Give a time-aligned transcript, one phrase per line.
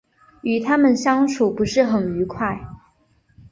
[0.41, 2.59] 与他们相处不是很愉快